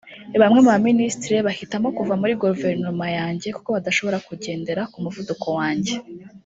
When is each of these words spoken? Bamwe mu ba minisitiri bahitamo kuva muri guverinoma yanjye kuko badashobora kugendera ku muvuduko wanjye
Bamwe 0.41 0.59
mu 0.65 0.71
ba 0.73 0.79
minisitiri 0.87 1.35
bahitamo 1.47 1.87
kuva 1.97 2.13
muri 2.21 2.33
guverinoma 2.43 3.05
yanjye 3.17 3.47
kuko 3.55 3.69
badashobora 3.75 4.17
kugendera 4.27 4.81
ku 4.91 4.97
muvuduko 5.03 5.47
wanjye 5.59 5.93